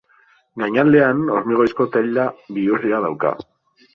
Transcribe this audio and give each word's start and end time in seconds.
Gainaldean, 0.61 1.19
hormigoizko 1.35 1.87
teila 1.97 2.25
bihurria 2.57 3.05
dauka. 3.07 3.37